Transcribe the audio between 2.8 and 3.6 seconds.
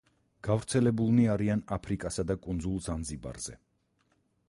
ზანზიბარზე.